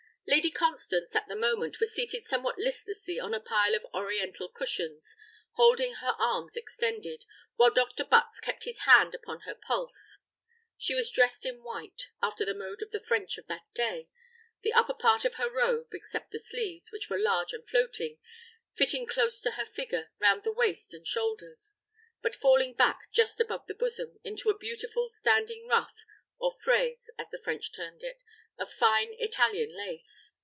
Lady 0.27 0.51
Constance, 0.51 1.13
at 1.13 1.27
the 1.27 1.35
moment, 1.35 1.81
was 1.81 1.93
seated 1.93 2.23
somewhat 2.23 2.57
listlessly 2.57 3.19
on 3.19 3.33
a 3.33 3.39
pile 3.41 3.75
of 3.75 3.85
oriental 3.93 4.47
cushions, 4.47 5.17
holding 5.55 5.95
her 5.95 6.13
arms 6.19 6.55
extended, 6.55 7.25
while 7.55 7.71
Dr. 7.71 8.05
Butts 8.05 8.39
kept 8.39 8.63
his 8.63 8.81
hand 8.81 9.13
upon 9.13 9.41
her 9.41 9.55
pulse. 9.55 10.19
She 10.77 10.95
was 10.95 11.11
dressed 11.11 11.45
in 11.45 11.63
white, 11.63 12.07
after 12.21 12.45
the 12.45 12.53
mode 12.53 12.81
of 12.81 12.91
the 12.91 13.01
French 13.03 13.37
of 13.37 13.47
that 13.47 13.65
day: 13.73 14.07
the 14.61 14.71
upper 14.71 14.93
part 14.93 15.25
of 15.25 15.33
her 15.35 15.49
robe, 15.51 15.89
except 15.93 16.31
the 16.31 16.39
sleeves, 16.39 16.91
which 16.93 17.09
were 17.09 17.19
large 17.19 17.51
and 17.51 17.67
floating, 17.67 18.17
fitting 18.73 19.05
close 19.05 19.41
to 19.41 19.51
her 19.51 19.65
figure 19.65 20.11
round 20.19 20.43
the 20.43 20.53
waist 20.53 20.93
and 20.93 21.05
shoulders, 21.05 21.73
but 22.21 22.35
falling 22.37 22.73
back, 22.73 23.11
just 23.11 23.41
above 23.41 23.65
the 23.67 23.73
bosom, 23.75 24.17
into 24.23 24.49
a 24.49 24.57
beautiful 24.57 25.09
standing 25.09 25.67
ruff, 25.67 26.05
or 26.37 26.53
fraise, 26.53 27.11
as 27.19 27.29
the 27.31 27.39
French 27.43 27.73
termed 27.73 28.01
it, 28.03 28.21
of 28.57 28.71
fine 28.71 29.13
Italian 29.17 29.75
lace. 29.75 30.33